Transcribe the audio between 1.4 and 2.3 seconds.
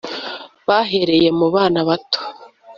bana bato.